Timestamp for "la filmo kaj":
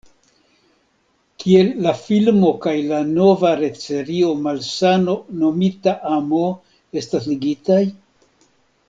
1.87-2.73